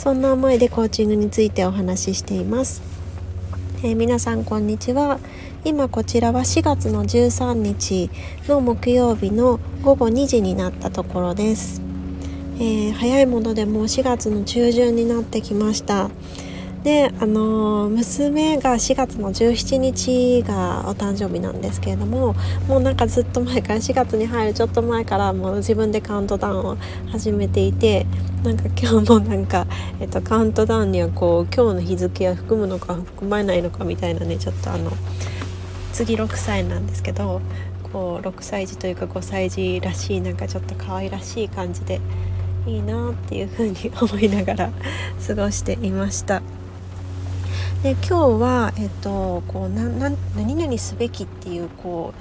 [0.00, 2.80] そんな思いでコーチングについてお話ししています、
[3.84, 5.20] えー、皆さんこんにちは。
[5.62, 8.08] 今こちらは4月の13日
[8.48, 11.82] の木曜日の午後2時になったところです、
[12.56, 16.08] えー、早いものでもう4月の中旬になってきました。
[16.82, 22.34] であの娘が4月の17日がお誕生日なんですけれども
[22.68, 26.76] もうなんかずっと前から4月に入るちょっと前からもう自分でカウントダウンを
[27.10, 28.06] 始めていて
[28.42, 29.66] なんか今日もなんか、
[30.00, 34.90] えっと、カウントダウンにはこう今日の日付は含むのか含まれないのかみたいなねちょっとあの
[35.92, 37.42] 次6歳なんですけど
[37.92, 42.00] こう6歳児というか5歳児らしいなんかちょっと可愛らしい感じで
[42.66, 44.70] いいなっていうふうに思いながら
[45.26, 46.59] 過ごしていました。
[47.82, 52.12] で今日は、えっと、こうなな何々すべきっていうこ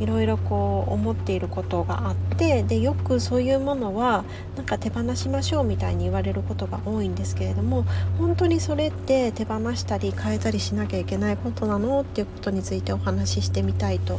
[0.00, 4.24] ういろいろこう思っていることがあってでよくそういうものは
[4.56, 7.84] なんか手放しましょうみたいに言われることが多いんですけれども
[8.18, 12.00] 本当にそれって手放したり変えたりしなきゃいけないことなの？
[12.00, 14.18] っていうことについてお話ししてみたいと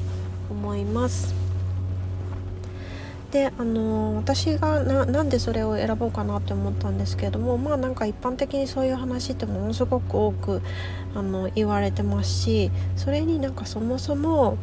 [0.50, 1.45] 思います。
[3.36, 10.62] であの私がなんでそれを選ぼうかなって思ったんですけれどもまあなんか一般的にそういう話ってものすごく多く
[11.14, 14.58] あの言われてますしそれになんかそもそも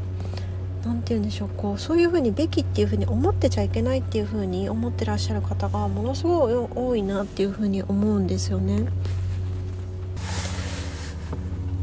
[0.86, 8.86] 何て言うんでしょうこうそういうふうにべきっていうふうに思ってちゃいけないっていうふうに思ってらっしゃる方がものすごい多いなっていうふうに思うんですよね。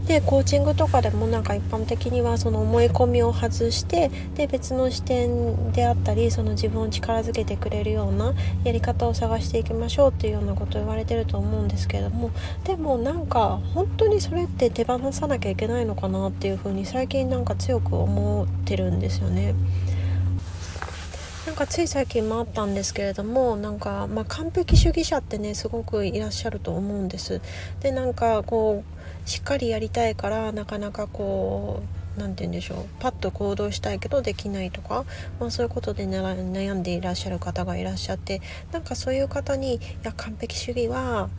[0.09, 8.33] でコーチングとかでもなんか一般的にはその思い込みを外してで別の視点であったりその自分を力づけてくれるような
[8.63, 12.31] やり方を探していきましょうっていうようなことを言われてると思うんですけれども
[12.63, 19.53] でもなんか本当にそれって手放さなきゃいけないのかなっていうふうに最近なんか強く思ってるんですよね。
[21.45, 27.41] なんかつい最近もあったんですけれどもなんか、まあ、完璧主義者ってねすごくいらっしゃると思うんです。
[27.81, 31.83] でなんかこうしっかりやりたいからなかなかこ
[32.17, 35.05] う何て言うんでしょうパッと行動したいけどできないとか、
[35.39, 38.41] まあ、そういうことで悩んでいらっしゃる方がいらっしゃって
[38.71, 41.29] なんかそういう方に「いや完璧主義は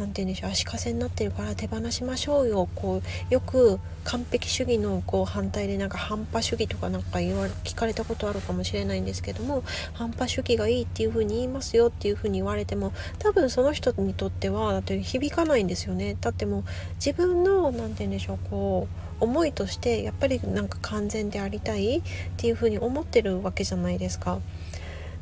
[0.00, 9.62] 何て言うんでしょう足かせになってるから手放しましょうよこうよく完璧主義のこう反対でなんか反派主義とかなんか言わ聞かれたことあるかもしれないんですけども
[9.92, 22.02] 反派主義がいいっていう風に言いますよっていう風に言われても多分その人にとってはだって響かないんですよねだってもう自分の何て言うんでしょうこう思いとしてやっぱりなんか完全でありたいっ
[22.38, 24.40] ていう風に思ってるわけじゃないですか。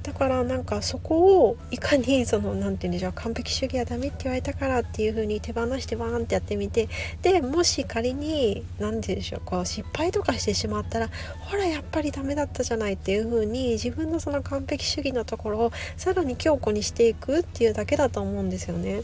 [0.08, 6.88] だからなんかそこをいかにその何て言うんでしょう完璧主義はダメって言われたからっていう風に手放してバーンってやってみて
[7.20, 11.10] でもし仮に何て言うんでしょうこう失敗とかしてしまったら
[11.40, 19.02] ほらやっぱりダメだったじゃないっていう風に自分のその完璧主義のところをさらに強固にしていくっていうだけだと思うんですよね。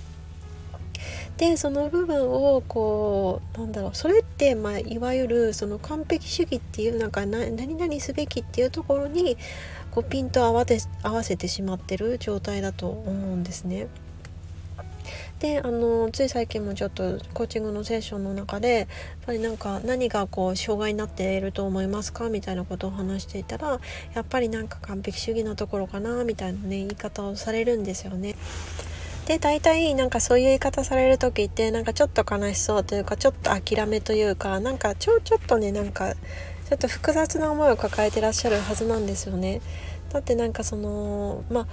[1.37, 9.37] でその部分をこうなんだろうそれって、まあ、いわゆるその完璧主義っていうなんか何々すべきっていうところに
[9.95, 13.87] こうピント合わて合わせてしまってる状態だと思うんですね。
[15.39, 18.87] であのつい最近もちょっとコーチングのセッションの中でやっ
[19.27, 23.79] ぱりなんか何がこう障害になっていると思いますかみたいなことを話していたら
[24.15, 28.37] やっぱりなんか完璧主義なところかなみたいなね言い方をされるんですよね。
[29.27, 36.15] で大体なんかそういう言い方される時ってなんかちょっと悲しそうというかちょっと諦めというかなんかちょちょっとねなんか
[36.69, 39.61] ちょっと複雑な思いを抱えてらっしゃるはずなんですよね。
[40.11, 41.67] だってなんかそのまあ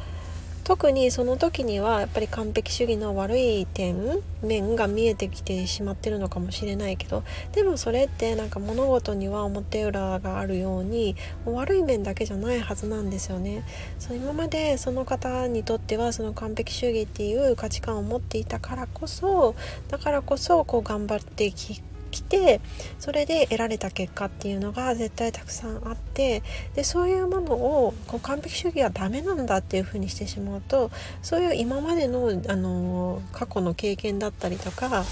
[0.63, 7.24] 特にその時にはやっぱり完璧主義の悪い点面が見えてきてしまってるのかもしれないけど
[7.54, 13.63] でもそれってなんか物事には表裏があるように悪い面だけじゃないはずなんですよね。
[13.98, 19.56] そう今までその方にとってはその完璧主義っていう価値観を持っていたからこそ
[19.89, 21.81] だからこそこう頑張ってき
[22.12, 22.62] 来て
[23.00, 26.44] それで得られた結果っていうのが絶対たくさんあって
[26.75, 30.92] でそういうものをこう完璧主義はダメなんだっていうふうにしてしまうと
[31.22, 35.04] そういう今までの、あの過去の経験だったりとか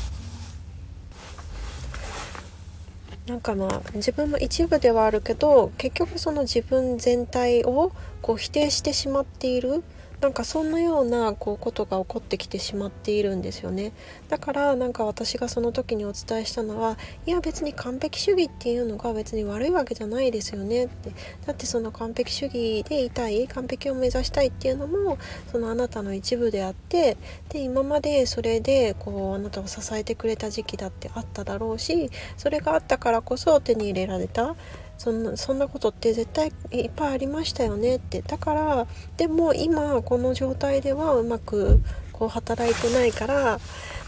[3.29, 7.91] なんかま自分の一部ではあるけど結局その自分全体を
[8.23, 9.83] こう否定してしまっている
[10.21, 13.93] なんかそんなようなこうことが起こってきてしまっているんですよね。
[14.27, 20.85] だからなんか私がその時にお伝えしたのはいや別に完璧主義っていうのが別に悪いわけじゃないですよね。
[20.85, 21.11] って
[21.45, 25.17] だってその完璧主義でいたい完璧を目指したいっていうのも
[25.51, 27.15] そのあなたの一部であって
[27.47, 34.57] で今までそれでこうあなたを支えてくれた時期だってあっただろうしそれがあったからこそ手に入れられた。
[34.99, 41.79] そんなそんなことって絶対いっぱいありましたよねってだからでも今この状態ではうまく
[42.11, 43.59] こう働いてないから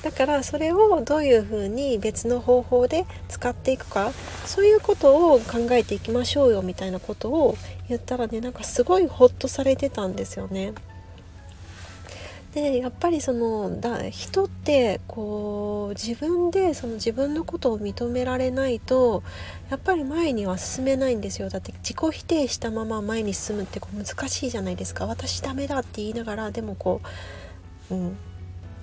[0.03, 4.11] だからそれをどういうふうに別の方法で使っていくか
[4.45, 7.55] そういうことを考えていきましょうよみたいなことを
[7.87, 10.73] 言ったらねなんかすごいホッとされてたんですよね。
[12.53, 19.23] でやっぱりそのだ人ってこう自分でその自分のことを認められないと
[19.69, 21.49] やっぱり前には進めないんですよ。
[21.49, 25.05] だって自己否定したまま前に進むってこう難しいじゃないですか。
[25.05, 27.01] 私ダメだって言いながらでもこ
[27.89, 28.17] う、うん、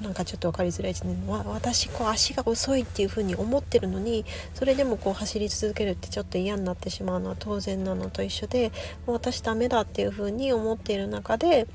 [0.03, 4.25] なんかちょっと分かりづらいですね私こう足が遅いっていう風に思ってるのに
[4.55, 8.71] それでもこう走り続けるってちょっと嫌になってしまうのは当然なのと一緒で
[9.07, 11.67] もう私ダメだっていう風に思っている中で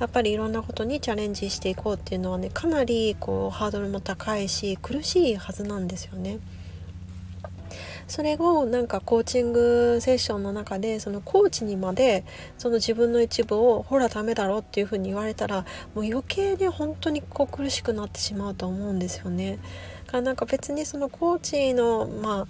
[0.00, 6.38] やっぱりいろんなことにチャレンジしていこうっていうのはねかなりこうハードルも高いし苦しいはずなんですよね。
[8.08, 12.24] それをなんかコーチングセッションの中でそのコーチにまで
[12.58, 15.64] その自分の一部をほらダメだろっていうふうに言われたら
[15.94, 19.58] もう余計に本当にこう苦しくなってしまうと思うんですよね。
[20.06, 22.46] からなんか別にそのコーチのまあ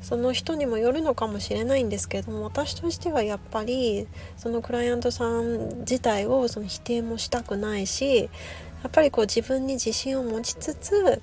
[0.00, 8.30] その人にもよるのかもしれないんですけども私としてはやっぱりそのクライアントさん自体をその否定もしたくないし
[8.82, 11.20] やっぱりこう自分に自信を持ちつつ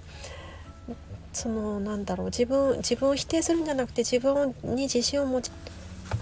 [1.38, 5.52] そのなんだろう自分自分を否定するんじゃなくて自分に自信を持ち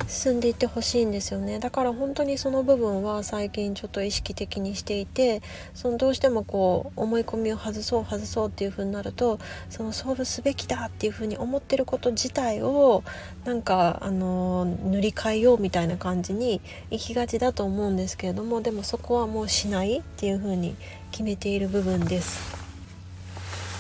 [0.10, 5.42] 進んでいってほしいんですよねだから本当にその部分は最近ちょっと意識的にしていて
[5.74, 9.40] そのどうしてもこう思い込みを外そう外そうっていう風になると
[9.70, 13.04] そのそうすべきだっていう風に思ってること自体を
[13.46, 16.60] なんかあの塗り替えようみたいな感じに
[16.92, 20.76] 行きがちだと思うんですけれどもでもそこはもうしないっていう風に
[21.12, 22.65] 決めている部分です。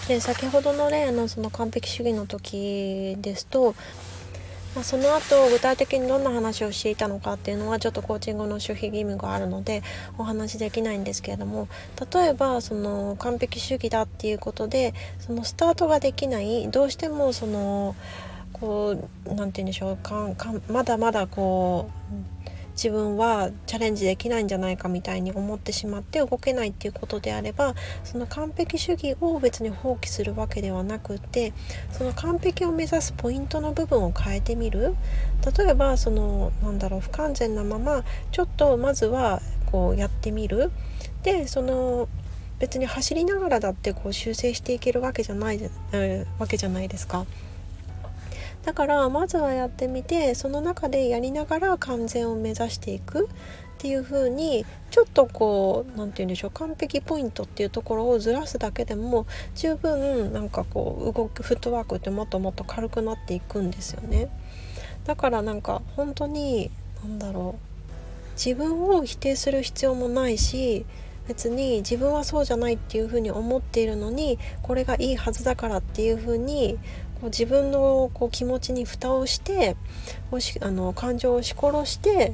[0.07, 3.73] で先ほどの例のその完璧主義の時ですと、
[4.75, 9.81] まあ、その後具体的にどんな話をしていたのかっていうのはちょっとコーチングの守秘義務があるので
[10.19, 11.67] お話しできないんですけれども
[12.13, 17.95] 例えばその完璧主義だっていうことでそのスタートができないどうしてもその
[18.53, 20.29] こう何て言うんでしょうか
[20.69, 21.89] まだまだこ
[22.45, 27.73] う自分はチャレンジできないんじゃないかみたいに思ってしまって動けないっていうことであれば
[28.03, 31.53] その完璧主義を別に放棄するわけではなくて
[31.91, 34.95] その完璧を目指すポイントの部分を変えてみる
[35.57, 39.41] 例えばそのなんだろう不完全なままちょっとまずは
[39.71, 40.71] こうやってみる
[41.23, 42.07] でその
[42.59, 45.59] 別に走りながらだってこう修正していけるわけじゃない、
[45.91, 47.25] えー、わけじゃないですか。
[48.65, 64.29] だからまずはやってみてその中でやりながら完全を目指していくっていう風にちょっとこう何て言うんでしょう完璧ポイントっていうところをずらすだけでも十分なんかこう動くフットワークってもっともっと軽くなっていくんですよね。
[65.03, 66.71] だからなんか本当に
[67.03, 70.85] 何だろう自分を否定する必要もないし
[71.27, 76.77] 別に自分はそうじゃないっていうふうに思っているのにこれがいいはずだからっていうふうに
[77.25, 79.75] 自分のこう気持ちに蓋をして
[80.61, 82.33] あの感情を押し殺して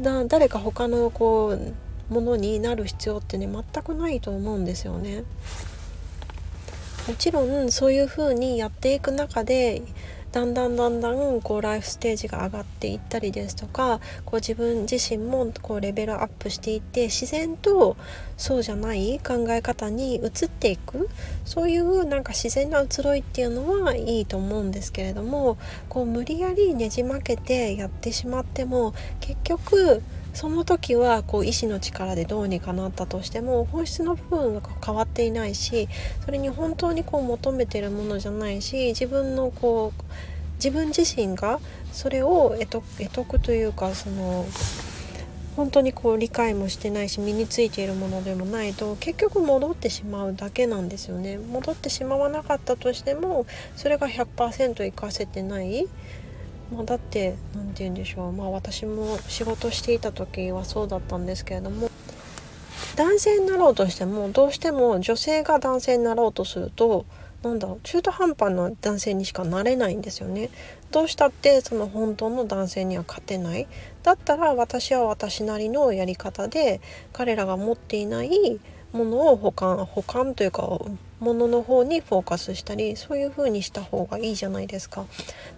[0.00, 1.56] だ誰か他のこ
[2.10, 5.24] うものになる必要ってね全くないと思うんですよね。
[7.08, 9.82] もちろんそういうふうにやっていく中で
[10.32, 17.96] だんだんだんだんこうライフステージが上がっていったりですとかこう自分自身もこうレベルアップしていって自然と
[18.36, 21.08] そうじゃない考え方に移っていく
[21.44, 25.58] そういうなんか自然な移ろいっていうのはいいと思うんですけれども
[25.88, 30.02] こう無理やりねじ曲げてやってしまっても結局
[30.34, 35.88] その時はこう意志の力でどうにかなったとしても本質の部分が変わっていないし
[36.24, 40.02] それに本当にこう求めてるものじゃないし自分のこう
[40.56, 41.58] 自分自身が
[41.92, 44.46] それを得得というかその
[45.56, 51.38] 本当にこう理解もしてないし身についているものでもないと結局戻ってしまうだけなんですよね。
[51.38, 53.46] 戻ってしまわなかったとしても
[53.76, 55.88] それが100%活かせてない。
[56.72, 58.32] まあ、だって何て言うんでしょう。
[58.32, 61.90] まあ私も仕事していた時はそうだったんですけれども
[62.96, 67.06] 男性になろうとしてもどうしても女性が男性になろうとすると
[67.42, 70.50] なんだろう中途半端な男性にしかなれないんですよね。
[70.90, 73.66] どうしたってその本当の男性には勝てない。
[74.02, 76.80] だったら私は私なりのやり方で
[77.12, 78.60] 彼らが持っていない
[78.92, 80.62] ものを保管保管というか
[81.20, 85.06] ものの方にフォーカスしたりそういう風にした方がいいじゃないですか。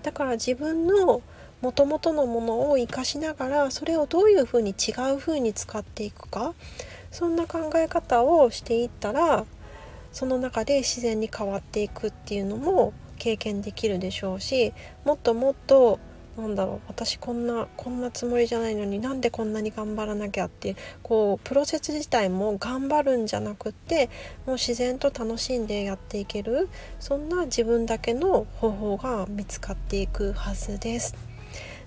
[0.02, 1.22] だから自分の
[1.62, 6.54] 元々のものを生かしながらそれをどういう風に違う風に使っていくか
[7.12, 9.44] そんな考え方をしていったら
[10.10, 14.74] その中で自然に変わっていくっていうのも経験できるでしょうし
[15.04, 16.00] もっともっと
[16.36, 24.08] なんだろう私こんなこんなつもりじゃないのになんでこんなに頑張らなきゃっていうこうプロセス自体も頑張るんじゃなくって
[24.46, 26.68] もう自然と楽しんでやっていける
[27.00, 31.14] そんな自分だけの方法が見つかっていくはずです。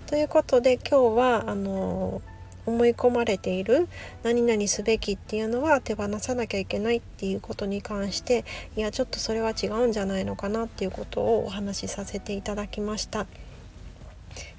[0.06, 2.22] ということで今日はあの
[2.66, 3.88] 思い込まれている
[4.22, 8.44] 何々すべきっていうのは手放さなきゃいけないっていうことに関して
[8.76, 13.26] いやちょっとそれは違うんじゃないのかなっていうことをお話しさせていただきました。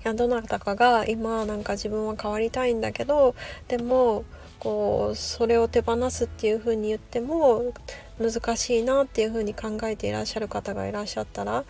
[0.03, 3.35] やどなたかが今なんか自分は変わりたいんだけど
[3.67, 4.23] でも
[4.59, 7.73] こうそれを手放すっていう風に言っても
[8.19, 11.63] 難しいなっていう風に考えていらっしゃる方がいらっしゃったら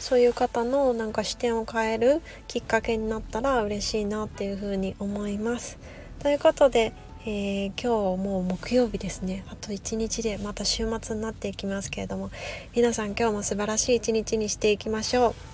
[0.00, 5.78] そういう方のなんか視点を変えるきっかけになったら嬉しいなっていう風に思います。
[6.18, 6.92] ということで、
[7.26, 12.30] えー、今日もう木曜日ですねあと1日でまた週末になっていきますけれども
[12.74, 15.53] 皆さん今日も素晴らしい一日にしていきましょう。